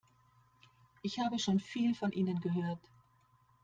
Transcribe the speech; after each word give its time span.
Ich 1.03 1.19
habe 1.19 1.37
schon 1.37 1.59
viel 1.59 1.93
von 1.93 2.11
Ihnen 2.11 2.41
gehört. 2.41 2.79